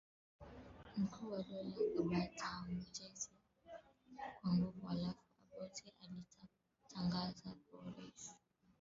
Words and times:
Mkuu 0.97 1.29
wa 1.31 1.41
Dola 1.43 1.71
Kabaka 1.93 2.47
Mutesa 2.69 3.31
kwa 4.41 4.53
nguvu 4.53 4.87
halafu 4.87 5.25
Obote 5.51 5.93
alijitangaza 6.03 7.55
kuwa 7.69 7.85
rais 7.97 8.35